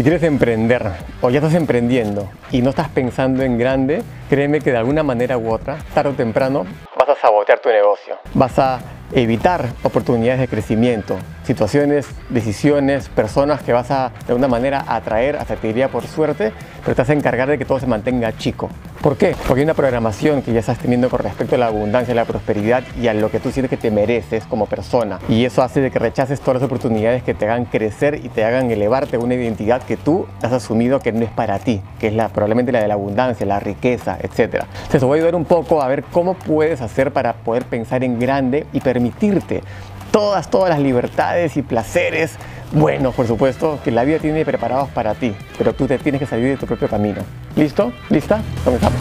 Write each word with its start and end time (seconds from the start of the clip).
Si 0.00 0.04
quieres 0.04 0.22
emprender 0.22 0.82
o 1.20 1.28
ya 1.28 1.40
estás 1.40 1.52
emprendiendo 1.52 2.30
y 2.50 2.62
no 2.62 2.70
estás 2.70 2.88
pensando 2.88 3.42
en 3.42 3.58
grande, 3.58 4.02
créeme 4.30 4.60
que 4.60 4.70
de 4.70 4.78
alguna 4.78 5.02
manera 5.02 5.36
u 5.36 5.52
otra, 5.52 5.76
tarde 5.92 6.08
o 6.08 6.14
temprano, 6.14 6.64
vas 6.98 7.10
a 7.10 7.20
sabotear 7.20 7.58
tu 7.58 7.68
negocio. 7.68 8.16
Vas 8.32 8.58
a 8.58 8.80
evitar 9.12 9.66
oportunidades 9.82 10.40
de 10.40 10.48
crecimiento, 10.48 11.18
situaciones, 11.44 12.08
decisiones, 12.30 13.10
personas 13.10 13.60
que 13.60 13.74
vas 13.74 13.90
a 13.90 14.10
de 14.24 14.32
alguna 14.32 14.48
manera 14.48 14.86
atraer, 14.88 15.36
hasta 15.36 15.56
te 15.56 15.66
diría 15.66 15.88
por 15.88 16.06
suerte, 16.06 16.54
pero 16.82 16.96
te 16.96 17.02
vas 17.02 17.10
a 17.10 17.12
encargar 17.12 17.50
de 17.50 17.58
que 17.58 17.66
todo 17.66 17.78
se 17.78 17.86
mantenga 17.86 18.34
chico. 18.38 18.70
¿Por 19.00 19.16
qué? 19.16 19.34
Porque 19.46 19.60
hay 19.60 19.64
una 19.64 19.72
programación 19.72 20.42
que 20.42 20.52
ya 20.52 20.60
estás 20.60 20.78
teniendo 20.78 21.08
con 21.08 21.20
respecto 21.20 21.54
a 21.54 21.58
la 21.58 21.68
abundancia, 21.68 22.12
a 22.12 22.14
la 22.14 22.26
prosperidad 22.26 22.84
y 23.00 23.08
a 23.08 23.14
lo 23.14 23.30
que 23.30 23.40
tú 23.40 23.50
sientes 23.50 23.70
que 23.70 23.78
te 23.78 23.90
mereces 23.90 24.44
como 24.44 24.66
persona. 24.66 25.18
Y 25.26 25.46
eso 25.46 25.62
hace 25.62 25.80
de 25.80 25.90
que 25.90 25.98
rechaces 25.98 26.38
todas 26.40 26.56
las 26.60 26.62
oportunidades 26.64 27.22
que 27.22 27.32
te 27.32 27.46
hagan 27.46 27.64
crecer 27.64 28.20
y 28.22 28.28
te 28.28 28.44
hagan 28.44 28.70
elevarte 28.70 29.16
a 29.16 29.18
una 29.18 29.34
identidad 29.34 29.82
que 29.84 29.96
tú 29.96 30.26
has 30.42 30.52
asumido 30.52 31.00
que 31.00 31.12
no 31.12 31.24
es 31.24 31.30
para 31.30 31.58
ti, 31.60 31.80
que 31.98 32.08
es 32.08 32.14
probablemente 32.30 32.72
la 32.72 32.82
de 32.82 32.88
la 32.88 32.94
abundancia, 32.94 33.46
la 33.46 33.58
riqueza, 33.58 34.18
etc. 34.20 34.64
Entonces 34.82 35.02
voy 35.02 35.18
a 35.18 35.22
ayudar 35.22 35.34
un 35.34 35.46
poco 35.46 35.80
a 35.80 35.88
ver 35.88 36.04
cómo 36.04 36.34
puedes 36.34 36.82
hacer 36.82 37.10
para 37.10 37.32
poder 37.32 37.64
pensar 37.64 38.04
en 38.04 38.18
grande 38.18 38.66
y 38.74 38.80
permitirte 38.80 39.62
todas, 40.10 40.50
todas 40.50 40.68
las 40.68 40.80
libertades 40.80 41.56
y 41.56 41.62
placeres 41.62 42.36
bueno, 42.72 43.12
por 43.12 43.26
supuesto, 43.26 43.80
que 43.82 43.90
la 43.90 44.04
vida 44.04 44.18
tiene 44.18 44.44
preparados 44.44 44.88
para 44.90 45.14
ti, 45.14 45.34
pero 45.58 45.72
tú 45.72 45.86
te 45.86 45.98
tienes 45.98 46.20
que 46.20 46.26
salir 46.26 46.48
de 46.48 46.56
tu 46.56 46.66
propio 46.66 46.88
camino. 46.88 47.20
¿Listo? 47.56 47.92
¿Lista? 48.08 48.40
Comenzamos. 48.64 49.00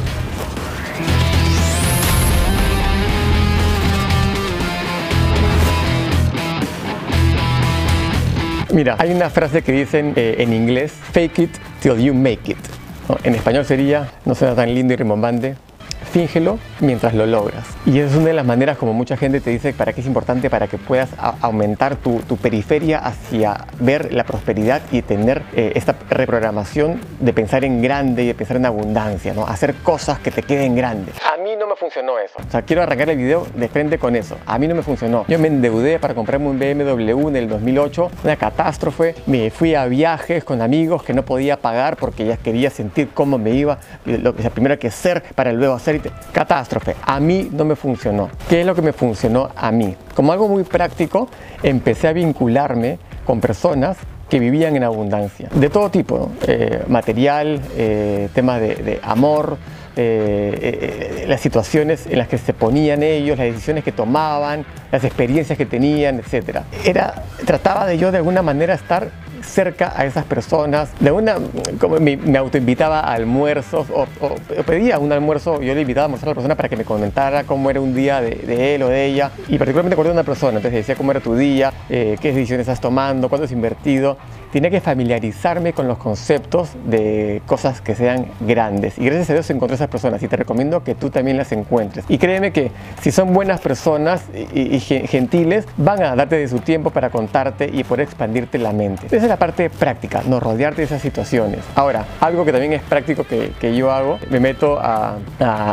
Mira, 8.72 8.96
hay 9.00 9.12
una 9.12 9.30
frase 9.30 9.62
que 9.64 9.72
dicen 9.72 10.14
eh, 10.16 10.36
en 10.40 10.54
inglés, 10.54 10.94
fake 11.12 11.40
it 11.40 11.52
till 11.82 11.98
you 11.98 12.14
make 12.14 12.52
it. 12.52 12.58
En 13.24 13.34
español 13.34 13.66
sería, 13.66 14.12
no 14.26 14.36
suena 14.36 14.54
tan 14.56 14.74
lindo 14.74 14.94
y 14.94 14.96
rimbombante, 14.96 15.56
fíngelo 16.12 16.60
mientras 16.80 17.14
lo 17.14 17.26
logras. 17.26 17.66
Y 17.86 18.00
es 18.00 18.16
una 18.16 18.28
de 18.28 18.34
las 18.34 18.46
maneras 18.46 18.78
como 18.78 18.94
mucha 18.94 19.18
gente 19.18 19.42
te 19.42 19.50
dice 19.50 19.74
para 19.74 19.94
qué 19.94 20.02
es 20.02 20.08
importante 20.08 20.50
para 20.50 20.68
que 20.68 20.78
puedas 20.78 21.10
aumentar 21.42 21.96
tu, 21.96 22.20
periferia 22.42 23.00
hacia 23.00 23.66
ver 23.80 24.14
la 24.14 24.24
prosperidad 24.24 24.82
y 24.92 25.02
tener 25.02 25.44
eh, 25.54 25.74
esta 25.76 25.96
reprogramación 26.10 27.02
de 27.20 27.34
pensar 27.34 27.66
en 27.66 27.82
grande 27.82 28.24
y 28.24 28.28
de 28.28 28.34
pensar 28.34 28.58
en 28.58 28.66
abundancia, 28.66 29.34
¿no? 29.34 29.46
Hacer 29.46 29.76
cosas 29.76 30.20
que 30.20 30.32
te 30.32 30.44
queden 30.44 30.76
grandes. 30.76 31.16
Me 31.70 31.76
funcionó 31.76 32.18
eso. 32.18 32.34
O 32.40 32.50
sea, 32.50 32.64
quiero 32.64 32.82
arrancar 32.82 33.12
el 33.12 33.18
video 33.18 33.46
de 33.54 33.68
frente 33.68 34.00
con 34.00 34.16
eso. 34.16 34.36
A 34.48 34.58
mí 34.58 34.68
no 34.68 34.74
me 34.74 34.82
funcionó. 34.82 35.26
Yo 35.28 35.38
me 35.38 35.50
endeudé 35.50 36.00
para 36.00 36.16
comprarme 36.16 36.48
un 36.48 36.58
BMW 36.58 37.28
en 37.28 37.36
el 37.36 37.48
2008, 37.48 38.10
una 38.24 38.36
catástrofe. 38.38 39.14
Me 39.28 39.52
fui 39.52 39.76
a 39.76 39.86
viajes 39.86 40.44
con 40.44 40.64
amigos 40.64 41.04
que 41.04 41.14
no 41.14 41.24
podía 41.24 41.58
pagar 41.58 41.96
porque 41.98 42.26
ya 42.26 42.38
quería 42.38 42.72
sentir 42.72 43.10
cómo 43.14 43.38
me 43.38 43.52
iba. 43.52 43.78
Lo 44.06 44.36
que 44.36 44.50
primero 44.50 44.74
hay 44.74 44.80
que 44.80 44.90
ser 44.90 45.22
para 45.36 45.54
luego 45.54 45.76
hacer 45.76 46.02
catástrofe, 46.32 46.96
a 47.04 47.20
mí 47.20 47.50
no 47.52 47.66
me 47.66 47.76
funcionó. 47.76 48.32
¿Qué 48.50 48.62
es 48.62 48.66
lo 48.66 48.74
que 48.74 48.82
me 48.82 48.92
funcionó 48.92 49.52
a 49.56 49.72
mí? 49.72 49.96
Como 50.16 50.32
algo 50.32 50.48
muy 50.48 50.64
práctico, 50.64 51.30
empecé 51.62 52.08
a 52.08 52.14
vincularme 52.14 52.98
con 53.28 53.40
personas 53.40 53.98
que 54.30 54.40
vivían 54.40 54.76
en 54.76 54.84
abundancia, 54.84 55.50
de 55.52 55.70
todo 55.70 55.90
tipo, 55.90 56.32
eh, 56.48 56.84
material, 56.88 57.60
eh, 57.76 58.30
temas 58.34 58.62
de, 58.62 59.00
amor, 59.04 59.58
eh, 59.96 61.26
las 61.28 61.42
situaciones 61.42 62.08
en 62.08 62.18
las 62.18 62.28
que 62.28 62.38
se 62.38 62.54
ponían 62.54 63.04
ellos, 63.04 63.38
las 63.38 63.48
decisiones 63.48 63.84
que 63.84 63.92
tomaban, 63.92 64.66
las 64.92 65.04
experiencias 65.04 65.58
que 65.58 65.66
tenían, 65.66 66.20
etc. 66.20 66.60
Era, 66.86 67.24
trataba 67.46 67.86
de 67.86 67.98
yo 67.98 68.12
de 68.12 68.18
alguna 68.18 68.42
manera 68.42 68.74
estar 68.74 69.10
cerca 69.44 69.94
a 69.96 70.06
esas 70.06 70.26
personas. 70.26 70.92
De 71.00 71.12
una, 71.12 71.36
como 71.80 72.00
me, 72.00 72.20
autoinvitaba 72.38 73.00
a 73.00 73.14
almuerzos 73.14 73.88
o, 73.94 74.08
pedía 74.66 75.00
un 75.00 75.12
almuerzo, 75.12 75.62
yo 75.62 75.74
le 75.74 75.82
invitaba 75.82 76.04
a 76.04 76.06
almorzar 76.06 76.30
a 76.30 76.32
la 76.32 76.36
persona 76.36 76.56
para 76.56 76.70
que 76.70 76.78
me 76.78 76.86
comentara 76.86 77.44
cómo 77.44 77.70
era 77.70 77.82
un 77.82 77.94
día 77.94 78.22
de, 78.22 78.76
él 78.76 78.84
o 78.84 78.90
de 78.90 79.06
ella. 79.06 79.32
Y 79.48 79.58
particularmente 79.58 79.94
acordé 79.94 80.10
de 80.10 80.14
una 80.14 80.24
persona, 80.24 80.58
entonces 80.58 80.80
decía 80.80 80.96
cómo 80.96 81.12
era 81.12 81.20
tu 81.20 81.36
día, 81.36 81.74
eh, 81.90 82.18
qué 82.22 82.32
decisiones 82.32 82.68
estás 82.68 82.82
tomando, 82.82 83.30
cuánto 83.30 83.46
has 83.46 83.52
invertido 83.52 84.18
tenía 84.52 84.70
que 84.70 84.82
familiarizarme 84.82 85.74
con 85.74 85.88
los 85.88 85.98
conceptos 85.98 86.72
de 86.86 87.42
cosas 87.46 87.82
que 87.82 87.96
sean 87.96 88.26
grandes. 88.40 88.98
Y 88.98 89.06
gracias 89.06 89.30
a 89.30 89.34
Dios 89.34 89.50
encontré 89.50 89.76
esas 89.76 89.90
personas 89.90 90.22
y 90.24 90.28
te 90.28 90.36
recomiendo 90.36 90.84
que 90.84 90.96
tú 90.96 91.10
también 91.10 91.38
las 91.38 91.52
encuentres. 91.52 92.06
Y 92.08 92.18
créeme 92.18 92.52
que 92.52 92.72
si 93.02 93.12
son 93.12 93.34
buenas 93.34 93.62
personas 93.62 94.24
y, 94.54 94.80
gentiles, 94.80 95.66
van 95.78 96.02
a 96.04 96.16
darte 96.16 96.38
de 96.38 96.48
su 96.48 96.60
tiempo 96.60 96.90
para 96.90 97.10
contarte 97.10 97.70
y 97.72 97.84
poder 97.84 98.06
expandirte 98.06 98.58
la 98.58 98.74
mente. 98.74 99.08
Es 99.30 99.34
la 99.34 99.38
parte 99.38 99.70
práctica, 99.70 100.24
no 100.26 100.40
rodearte 100.40 100.82
de 100.82 100.86
esas 100.86 101.04
situaciones. 101.04 101.60
Ahora, 101.76 102.04
algo 102.20 102.46
que 102.46 102.52
también 102.52 102.74
es 102.74 102.82
práctico 102.82 103.24
que, 103.26 103.52
que 103.60 103.76
yo 103.76 103.92
hago, 103.92 104.18
me 104.32 104.40
meto 104.40 104.80
a, 104.82 105.18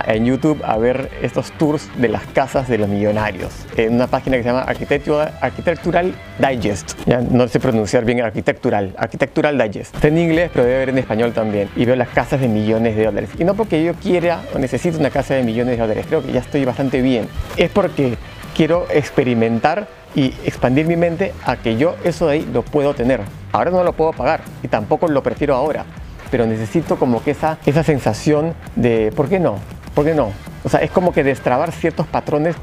en 0.06 0.26
YouTube 0.26 0.62
a 0.62 0.76
ver 0.76 1.10
estos 1.22 1.52
tours 1.52 1.88
de 1.96 2.08
las 2.08 2.22
casas 2.26 2.68
de 2.68 2.76
los 2.76 2.88
millonarios 2.88 3.52
en 3.76 3.94
una 3.94 4.08
página 4.08 4.36
que 4.36 4.42
se 4.42 4.50
llama 4.50 4.62
Architectural, 4.62 5.32
Architectural 5.40 6.14
Digest. 6.38 6.98
Ya 7.06 7.22
no 7.22 7.48
sé 7.48 7.58
pronunciar 7.58 8.04
bien 8.04 8.20
arquitectura 8.20 8.82
Arquitectural, 8.96 9.56
Digest. 9.56 9.94
Está 9.94 10.08
en 10.08 10.18
inglés, 10.18 10.50
pero 10.52 10.64
debe 10.64 10.76
haber 10.76 10.88
en 10.90 10.98
español 10.98 11.32
también. 11.32 11.70
Y 11.76 11.86
veo 11.86 11.96
las 11.96 12.08
casas 12.08 12.40
de 12.40 12.48
millones 12.48 12.94
de 12.94 13.06
dólares. 13.06 13.30
Y 13.38 13.44
no 13.44 13.54
porque 13.54 13.82
yo 13.82 13.94
quiera 13.94 14.42
o 14.54 14.58
necesite 14.58 14.98
una 14.98 15.10
casa 15.10 15.34
de 15.34 15.42
millones 15.42 15.76
de 15.76 15.82
dólares, 15.82 16.04
creo 16.06 16.22
que 16.22 16.32
ya 16.32 16.40
estoy 16.40 16.64
bastante 16.66 17.00
bien. 17.00 17.26
Es 17.56 17.70
porque 17.70 18.18
quiero 18.54 18.86
experimentar 18.90 19.88
y 20.14 20.34
expandir 20.44 20.86
mi 20.86 20.96
mente 20.96 21.34
a 21.44 21.56
que 21.56 21.76
yo 21.76 21.94
eso 22.02 22.26
de 22.26 22.32
ahí 22.32 22.48
lo 22.52 22.62
puedo 22.62 22.94
tener. 22.94 23.20
Ahora 23.56 23.70
no 23.70 23.82
lo 23.82 23.94
puedo 23.94 24.12
pagar 24.12 24.42
y 24.62 24.68
tampoco 24.68 25.08
lo 25.08 25.22
prefiero 25.22 25.54
ahora, 25.54 25.86
pero 26.30 26.44
necesito 26.44 26.98
como 26.98 27.24
que 27.24 27.30
esa, 27.30 27.56
esa 27.64 27.82
sensación 27.82 28.52
de, 28.74 29.10
¿por 29.16 29.30
qué 29.30 29.40
no? 29.40 29.56
¿Por 29.94 30.04
qué 30.04 30.14
no? 30.14 30.30
O 30.62 30.68
sea, 30.68 30.80
es 30.80 30.90
como 30.90 31.10
que 31.10 31.24
destrabar 31.24 31.72
ciertos 31.72 32.06
patrones 32.06 32.54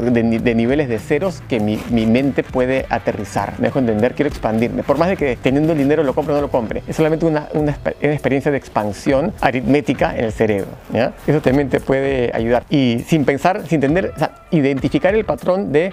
de, 0.00 0.54
niveles 0.54 0.88
de 0.88 0.98
ceros 0.98 1.42
que 1.50 1.60
mi, 1.60 2.06
mente 2.06 2.42
puede 2.42 2.86
aterrizar. 2.88 3.54
Me 3.58 3.66
dejo 3.66 3.78
entender, 3.78 4.14
quiero 4.14 4.30
expandirme. 4.30 4.82
Por 4.84 4.96
más 4.96 5.08
de 5.08 5.18
que 5.18 5.36
teniendo 5.36 5.72
el 5.72 5.78
dinero 5.78 6.02
lo 6.02 6.14
compre 6.14 6.32
o 6.32 6.36
no 6.36 6.40
lo 6.40 6.50
compre, 6.50 6.82
es 6.88 6.96
solamente 6.96 7.26
una, 7.26 7.48
una, 7.52 7.76
experiencia 8.00 8.50
de 8.50 8.56
expansión 8.56 9.34
aritmética 9.42 10.16
en 10.16 10.24
el 10.24 10.32
cerebro. 10.32 10.70
¿ya? 10.94 11.12
Eso 11.26 11.42
también 11.42 11.68
te 11.68 11.80
puede 11.80 12.30
ayudar. 12.32 12.64
Y 12.70 13.04
sin 13.06 13.26
pensar, 13.26 13.66
sin 13.66 13.84
entender, 13.84 14.14
identificar 14.50 15.14
el 15.14 15.26
patrón 15.26 15.72
de 15.72 15.92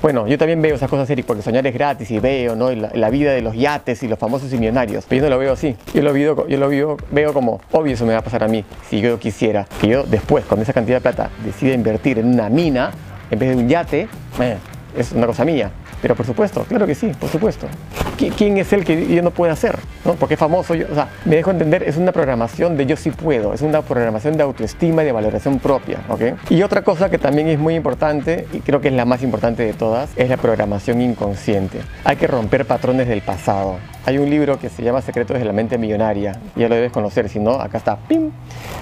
bueno, 0.00 0.26
yo 0.28 0.38
también 0.38 0.62
veo 0.62 0.76
esas 0.76 0.88
cosas, 0.88 1.10
Eric, 1.10 1.26
porque 1.26 1.42
soñar 1.42 1.66
es 1.66 1.74
gratis 1.74 2.10
y 2.10 2.20
veo 2.20 2.54
¿no? 2.54 2.70
la, 2.70 3.10
vida 3.10 3.32
de 3.32 3.42
los 3.42 3.56
yates 3.56 4.02
y 4.02 4.08
los 4.08 4.18
famosos 4.18 4.52
y 4.52 4.58
millonarios. 4.58 5.04
Pero 5.08 5.22
yo 5.22 5.28
no 5.28 5.34
lo 5.34 5.40
veo 5.40 5.52
así. 5.52 5.76
Yo 5.92 6.02
lo, 6.02 6.12
veo, 6.12 6.46
yo 6.46 6.58
lo 6.58 6.68
veo, 6.68 6.96
veo 7.10 7.32
como, 7.32 7.60
obvio 7.72 7.94
eso 7.94 8.06
me 8.06 8.12
va 8.12 8.20
a 8.20 8.22
pasar 8.22 8.44
a 8.44 8.48
mí, 8.48 8.64
si 8.88 9.00
yo 9.00 9.18
quisiera. 9.18 9.66
Que 9.80 9.88
yo 9.88 10.04
después, 10.04 10.44
con 10.44 10.60
esa 10.60 10.72
cantidad 10.72 10.98
de 10.98 11.00
plata, 11.00 11.30
decida 11.44 11.74
invertir 11.74 12.18
en 12.18 12.26
una 12.26 12.48
mina 12.48 12.92
en 13.30 13.38
vez 13.38 13.50
de 13.50 13.56
un 13.56 13.68
yate, 13.68 14.08
es 14.96 15.12
una 15.12 15.26
cosa 15.26 15.44
mía. 15.44 15.70
Pero 16.00 16.14
por 16.14 16.26
supuesto, 16.26 16.64
claro 16.64 16.86
que 16.86 16.94
sí, 16.94 17.12
por 17.18 17.28
supuesto. 17.28 17.66
¿Quién 18.36 18.56
es 18.58 18.72
el 18.72 18.84
que 18.84 19.06
yo 19.12 19.22
no 19.22 19.32
puedo 19.32 19.52
hacer? 19.52 19.78
Porque 20.14 20.34
es 20.34 20.40
famoso, 20.40 20.74
o 20.74 20.94
sea, 20.94 21.08
me 21.24 21.36
dejo 21.36 21.50
entender, 21.50 21.82
es 21.82 21.96
una 21.96 22.12
programación 22.12 22.76
de 22.76 22.86
yo 22.86 22.96
sí 22.96 23.10
puedo, 23.10 23.52
es 23.52 23.62
una 23.62 23.82
programación 23.82 24.36
de 24.36 24.42
autoestima 24.42 25.02
y 25.02 25.06
de 25.06 25.12
valoración 25.12 25.58
propia, 25.58 25.98
¿ok? 26.08 26.50
Y 26.50 26.62
otra 26.62 26.82
cosa 26.82 27.10
que 27.10 27.18
también 27.18 27.48
es 27.48 27.58
muy 27.58 27.74
importante, 27.74 28.46
y 28.52 28.60
creo 28.60 28.80
que 28.80 28.88
es 28.88 28.94
la 28.94 29.04
más 29.04 29.22
importante 29.22 29.64
de 29.64 29.72
todas, 29.72 30.10
es 30.16 30.28
la 30.28 30.36
programación 30.36 31.00
inconsciente. 31.00 31.80
Hay 32.04 32.16
que 32.16 32.26
romper 32.26 32.66
patrones 32.66 33.08
del 33.08 33.22
pasado. 33.22 33.76
Hay 34.06 34.16
un 34.16 34.30
libro 34.30 34.58
que 34.58 34.70
se 34.70 34.82
llama 34.82 35.02
Secretos 35.02 35.38
de 35.38 35.44
la 35.44 35.52
Mente 35.52 35.76
Millonaria, 35.76 36.38
ya 36.56 36.68
lo 36.68 36.74
debes 36.74 36.92
conocer, 36.92 37.28
si 37.28 37.38
no, 37.38 37.60
acá 37.60 37.76
está, 37.76 37.96
¡pim! 37.96 38.30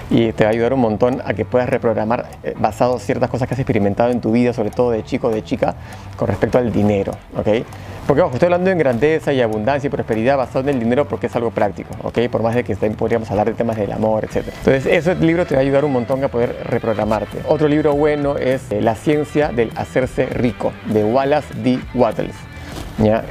Y 0.09 0.31
te 0.31 0.45
va 0.45 0.51
a 0.51 0.53
ayudar 0.53 0.73
un 0.73 0.79
montón 0.79 1.21
a 1.25 1.33
que 1.33 1.43
puedas 1.43 1.67
reprogramar 1.67 2.27
eh, 2.43 2.53
basado 2.57 2.93
en 2.93 2.99
ciertas 3.01 3.29
cosas 3.29 3.47
que 3.47 3.53
has 3.55 3.59
experimentado 3.59 4.11
en 4.11 4.21
tu 4.21 4.31
vida, 4.31 4.53
sobre 4.53 4.69
todo 4.69 4.91
de 4.91 5.03
chico 5.03 5.27
o 5.27 5.31
de 5.31 5.43
chica, 5.43 5.75
con 6.15 6.29
respecto 6.29 6.57
al 6.57 6.71
dinero, 6.71 7.11
¿ok? 7.35 7.65
Porque 8.07 8.21
ojo, 8.21 8.35
estoy 8.35 8.45
hablando 8.45 8.69
en 8.69 8.77
grandeza 8.77 9.33
y 9.33 9.41
abundancia 9.41 9.87
y 9.87 9.91
prosperidad 9.91 10.37
basado 10.37 10.61
en 10.61 10.75
el 10.75 10.79
dinero 10.79 11.09
porque 11.17 11.25
es 11.25 11.35
algo 11.35 11.49
práctico, 11.49 11.95
¿ok? 12.03 12.19
Por 12.29 12.43
más 12.43 12.53
de 12.53 12.63
que 12.63 12.75
también 12.75 12.93
podríamos 12.93 13.31
hablar 13.31 13.47
de 13.47 13.53
temas 13.55 13.75
del 13.75 13.91
amor, 13.91 14.23
etc. 14.23 14.49
Entonces, 14.59 14.85
ese 14.85 15.15
libro 15.15 15.47
te 15.47 15.55
va 15.55 15.61
a 15.61 15.63
ayudar 15.63 15.83
un 15.83 15.91
montón 15.91 16.23
a 16.23 16.27
poder 16.27 16.55
reprogramarte. 16.63 17.39
Otro 17.47 17.67
libro 17.67 17.95
bueno 17.95 18.37
es 18.37 18.71
eh, 18.71 18.81
La 18.81 18.93
ciencia 18.93 19.49
del 19.49 19.71
hacerse 19.75 20.27
rico, 20.27 20.73
de 20.85 21.03
Wallace 21.03 21.55
D. 21.55 21.79
Wattles. 21.95 22.35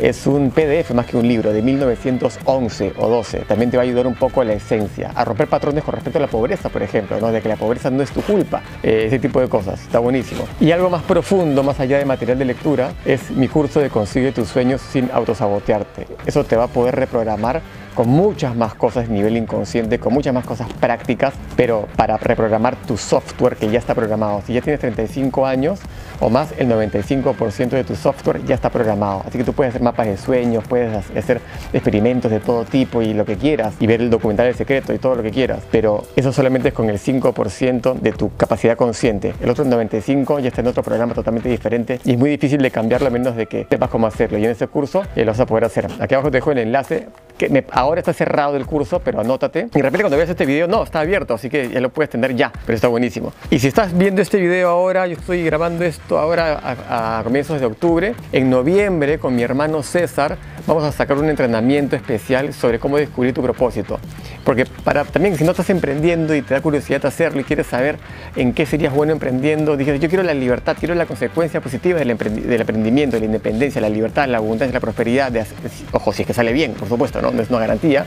Es 0.01 0.29
un 0.29 0.53
PDF 0.53 0.93
más 0.93 1.07
que 1.07 1.17
un 1.17 1.27
libro 1.27 1.53
de 1.53 1.61
1911 1.61 2.93
o 2.99 3.09
12. 3.09 3.39
También 3.41 3.69
te 3.69 3.77
va 3.77 3.83
a 3.83 3.87
ayudar 3.87 4.07
un 4.07 4.15
poco 4.15 4.41
a 4.41 4.45
la 4.45 4.53
esencia, 4.53 5.11
a 5.13 5.25
romper 5.25 5.49
patrones 5.49 5.83
con 5.83 5.93
respecto 5.93 6.19
a 6.19 6.23
la 6.23 6.29
pobreza, 6.29 6.69
por 6.69 6.85
ejemplo, 6.85 7.19
¿no? 7.21 7.33
de 7.33 7.43
que 7.43 7.49
la 7.49 7.57
pobreza 7.57 7.91
no 7.91 8.01
es 8.01 8.11
tu 8.13 8.23
culpa, 8.23 8.63
eh, 8.83 9.05
ese 9.09 9.19
tipo 9.19 9.41
de 9.41 9.49
cosas. 9.49 9.81
Está 9.83 9.99
buenísimo. 9.99 10.45
Y 10.61 10.71
algo 10.71 10.89
más 10.89 11.03
profundo, 11.03 11.65
más 11.65 11.81
allá 11.81 11.99
de 11.99 12.05
material 12.05 12.39
de 12.39 12.45
lectura, 12.45 12.93
es 13.05 13.31
mi 13.33 13.49
curso 13.49 13.81
de 13.81 13.91
Consigue 13.91 14.31
tus 14.31 14.49
sueños 14.49 14.81
sin 14.81 15.11
autosabotearte. 15.11 16.07
Eso 16.27 16.45
te 16.45 16.55
va 16.55 16.65
a 16.65 16.69
poder 16.69 16.95
reprogramar 16.95 17.61
con 17.97 18.09
muchas 18.09 18.55
más 18.55 18.75
cosas 18.75 19.09
a 19.09 19.13
nivel 19.13 19.37
inconsciente, 19.37 19.99
con 19.99 20.13
muchas 20.13 20.35
más 20.35 20.45
cosas 20.45 20.69
prácticas, 20.75 21.33
pero 21.57 21.89
para 21.97 22.19
reprogramar 22.19 22.77
tu 22.77 22.97
software 22.99 23.57
que 23.57 23.71
ya 23.71 23.79
está 23.79 23.95
programado. 23.95 24.43
Si 24.47 24.53
ya 24.53 24.61
tienes 24.61 24.81
35 24.81 25.47
años, 25.47 25.81
o 26.21 26.31
más, 26.31 26.53
el 26.59 26.69
95% 26.69 27.71
de 27.71 27.85
tu 27.85 27.95
software 27.95 28.45
ya 28.45 28.55
está 28.55 28.71
programado. 28.71 29.23
Así 29.27 29.39
que 29.39 29.45
tú 29.45 29.53
puedes 29.53 29.71
hacer 29.73 29.83
mapas 29.83 30.07
de 30.07 30.17
sueños, 30.17 30.65
puedes 30.69 30.95
hacer 31.17 31.41
experimentos 31.73 32.31
de 32.31 32.41
todo 32.41 32.65
tipo 32.65 33.03
y 33.03 33.15
lo 33.15 33.25
que 33.25 33.37
quieras, 33.37 33.75
y 33.81 33.87
ver 33.87 34.01
el 34.01 34.11
documental 34.11 34.47
del 34.47 34.55
secreto 34.55 34.93
y 34.93 34.99
todo 34.99 35.17
lo 35.17 35.23
que 35.23 35.31
quieras. 35.31 35.61
Pero 35.71 36.05
eso 36.17 36.33
solamente 36.33 36.69
es 36.69 36.75
con 36.75 36.89
el 36.91 36.99
5% 36.99 37.95
de 37.95 38.13
tu 38.13 38.35
capacidad 38.37 38.77
consciente. 38.77 39.35
El 39.41 39.51
otro 39.51 39.65
95% 39.65 40.41
ya 40.41 40.49
está 40.49 40.61
en 40.61 40.69
otro 40.69 40.83
programa 40.83 41.15
totalmente 41.15 41.49
diferente 41.49 42.01
y 42.05 42.13
es 42.13 42.19
muy 42.19 42.31
difícil 42.31 42.61
de 42.63 42.71
cambiarlo 42.71 43.09
a 43.09 43.11
menos 43.11 43.37
de 43.37 43.47
que 43.47 43.67
sepas 43.69 43.91
cómo 43.91 44.07
hacerlo. 44.07 44.39
Y 44.39 44.45
en 44.45 44.51
ese 44.51 44.67
curso 44.67 45.03
eh, 45.15 45.25
lo 45.25 45.33
vas 45.33 45.41
a 45.41 45.47
poder 45.47 45.65
hacer. 45.65 45.87
Aquí 46.01 46.15
abajo 46.15 46.31
te 46.31 46.39
dejo 46.39 46.53
el 46.53 46.59
enlace 46.59 47.09
que 47.37 47.65
ahora 47.73 48.01
está 48.01 48.13
cerrado 48.13 48.57
el 48.57 48.67
curso, 48.67 49.01
pero 49.01 49.21
anótate. 49.21 49.69
Y 49.73 49.79
de 49.79 49.83
repente 49.83 50.03
cuando 50.03 50.17
veas 50.17 50.31
este 50.31 50.47
video, 50.47 50.67
no, 50.67 50.83
está 50.83 51.01
abierto, 51.01 51.35
así 51.35 51.51
que 51.51 51.69
ya 51.69 51.81
lo 51.81 51.91
puedes 51.91 52.11
tener 52.11 52.35
ya, 52.35 52.53
pero 52.65 52.75
está 52.75 52.89
buenísimo. 52.89 53.33
Y 53.51 53.59
si 53.59 53.69
estás 53.69 53.97
viendo 53.97 54.23
este 54.23 54.39
video 54.39 54.69
ahora, 54.69 55.07
yo 55.07 55.15
estoy 55.15 55.45
grabando 55.45 55.85
esto 55.85 56.19
ahora 56.19 56.59
a, 56.89 57.19
a 57.19 57.25
comienzos 57.25 57.61
de 57.61 57.67
octubre, 57.67 58.15
en 58.33 58.51
noviembre 58.51 59.19
con 59.19 59.35
mi 59.35 59.43
hermano 59.43 59.83
César 59.83 60.39
vamos 60.67 60.83
a 60.85 60.93
sacar 60.93 61.17
un 61.17 61.29
entrenamiento 61.29 61.97
especial 61.97 62.53
sobre 62.53 62.79
cómo 62.79 62.97
descubrir 62.97 63.33
tu 63.33 63.43
propósito. 63.43 64.01
Porque 64.45 64.67
para 64.67 65.05
también 65.05 65.37
si 65.37 65.45
no 65.45 65.53
estás 65.53 65.71
emprendiendo 65.71 66.35
y 66.35 66.43
te 66.43 66.55
da 66.55 66.61
curiosidad 66.61 67.05
hacerlo 67.07 67.41
y 67.41 67.45
quieres 67.45 67.67
saber 67.67 67.99
en 68.35 68.53
qué 68.53 68.67
serías 68.67 68.93
bueno 68.93 69.13
emprendiendo, 69.13 69.77
dices, 69.77 70.01
yo 70.01 70.09
quiero 70.09 70.25
la 70.25 70.35
libertad, 70.35 70.77
quiero 70.79 70.95
la 70.95 71.07
consecuencia 71.07 71.61
positiva 71.61 71.99
del, 71.99 72.11
emprendimiento, 72.11 73.17
de 73.17 73.21
la 73.21 73.27
independencia, 73.27 73.81
la 73.81 73.89
libertad, 73.89 74.29
la 74.29 74.39
abundancia, 74.39 74.73
la 74.73 74.81
prosperidad, 74.81 75.31
de, 75.33 75.45
ojo, 75.93 76.13
si 76.13 76.23
es 76.23 76.27
que 76.27 76.35
sale 76.35 76.53
bien, 76.53 76.75
por 76.75 76.89
supuesto, 76.89 77.21
¿no? 77.23 77.26
No 77.33 77.43
es 77.43 77.51
una 77.51 77.61
garantía, 77.61 78.05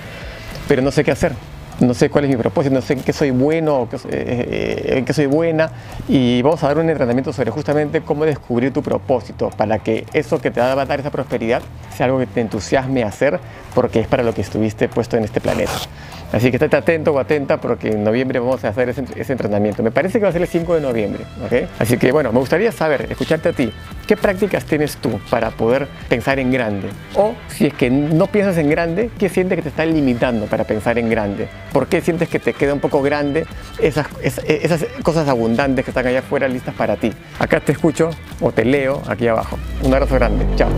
pero 0.67 0.81
no 0.81 0.91
sé 0.91 1.03
qué 1.03 1.11
hacer 1.11 1.33
no 1.79 1.93
sé 1.93 2.09
cuál 2.09 2.25
es 2.25 2.29
mi 2.29 2.37
propósito, 2.37 2.75
no 2.75 2.81
sé 2.81 2.93
en 2.93 3.01
qué 3.01 3.13
soy 3.13 3.31
bueno, 3.31 3.87
eh, 3.93 3.97
eh, 4.11 4.97
en 4.97 5.05
qué 5.05 5.13
soy 5.13 5.27
buena. 5.27 5.71
Y 6.07 6.41
vamos 6.41 6.63
a 6.63 6.67
dar 6.67 6.77
un 6.77 6.89
entrenamiento 6.89 7.31
sobre 7.33 7.51
justamente 7.51 8.01
cómo 8.01 8.25
descubrir 8.25 8.73
tu 8.73 8.83
propósito 8.83 9.49
para 9.49 9.79
que 9.79 10.05
eso 10.13 10.39
que 10.39 10.51
te 10.51 10.59
va 10.59 10.71
a 10.71 10.85
dar 10.85 10.99
esa 10.99 11.11
prosperidad 11.11 11.61
sea 11.95 12.07
algo 12.07 12.19
que 12.19 12.27
te 12.27 12.41
entusiasme 12.41 13.03
a 13.03 13.07
hacer 13.07 13.39
porque 13.73 14.01
es 14.01 14.07
para 14.07 14.23
lo 14.23 14.33
que 14.33 14.41
estuviste 14.41 14.89
puesto 14.89 15.17
en 15.17 15.23
este 15.23 15.39
planeta. 15.39 15.71
Así 16.31 16.51
que 16.51 16.57
estate 16.57 16.77
atento 16.77 17.13
o 17.13 17.19
atenta 17.19 17.57
porque 17.57 17.89
en 17.89 18.03
noviembre 18.03 18.39
vamos 18.39 18.63
a 18.63 18.69
hacer 18.69 18.89
ese, 18.89 19.33
entrenamiento. 19.33 19.81
Me 19.83 19.91
parece 19.91 20.19
que 20.19 20.23
va 20.23 20.29
a 20.29 20.31
ser 20.31 20.41
el 20.41 20.47
5 20.47 20.75
de 20.75 20.81
noviembre. 20.81 21.23
¿ok? 21.43 21.69
Así 21.79 21.97
que 21.97 22.11
bueno, 22.11 22.31
me 22.31 22.39
gustaría 22.39 22.71
saber, 22.71 23.07
escucharte 23.09 23.49
a 23.49 23.53
ti, 23.53 23.71
¿qué 24.07 24.15
prácticas 24.15 24.65
tienes 24.65 24.97
tú 24.97 25.19
para 25.29 25.51
poder 25.51 25.87
pensar 26.07 26.39
en 26.39 26.51
grande? 26.51 26.89
O 27.15 27.33
si 27.47 27.67
es 27.67 27.73
que 27.73 27.89
no 27.89 28.27
piensas 28.27 28.57
en 28.57 28.69
grande, 28.69 29.09
¿qué 29.17 29.29
sientes 29.29 29.55
que 29.57 29.63
te 29.63 29.69
está 29.69 29.85
limitando 29.85 30.45
para 30.45 30.63
pensar 30.63 30.97
en 30.97 31.09
grande? 31.09 31.47
¿Por 31.73 31.87
qué 31.87 32.01
sientes 32.01 32.29
que 32.29 32.39
te 32.39 32.53
queda 32.53 32.73
un 32.73 32.79
poco 32.79 33.01
grande 33.01 33.45
esas, 33.79 34.07
esas 34.21 34.85
cosas 35.03 35.27
abundantes 35.27 35.85
que 35.85 35.91
están 35.91 36.05
allá 36.07 36.19
afuera 36.19 36.47
listas 36.47 36.75
para 36.75 36.95
ti? 36.95 37.11
Acá 37.39 37.59
te 37.59 37.71
escucho 37.71 38.11
o 38.39 38.51
te 38.51 38.65
leo 38.65 39.01
aquí 39.07 39.27
abajo. 39.27 39.57
Un 39.83 39.93
abrazo 39.93 40.15
grande. 40.15 40.45
Chao. 40.55 40.69